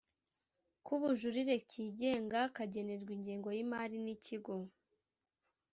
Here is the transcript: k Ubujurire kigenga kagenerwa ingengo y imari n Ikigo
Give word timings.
k 0.85 0.87
Ubujurire 0.95 1.55
kigenga 1.71 2.39
kagenerwa 2.55 3.11
ingengo 3.17 3.49
y 3.57 3.59
imari 3.63 3.97
n 4.05 4.07
Ikigo 4.15 4.55